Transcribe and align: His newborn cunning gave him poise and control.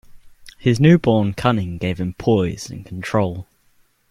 His 0.57 0.79
newborn 0.79 1.35
cunning 1.35 1.77
gave 1.77 1.99
him 2.01 2.15
poise 2.15 2.71
and 2.71 2.83
control. 2.83 3.45